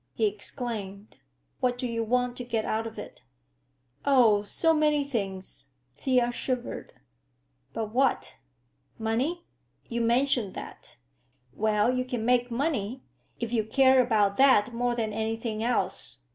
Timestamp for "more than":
14.73-15.13